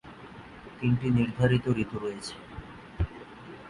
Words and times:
তিনটি 0.79 1.07
নির্ধারিত 1.09 1.65
ঋতু 1.83 1.97
রয়েছে। 1.99 2.33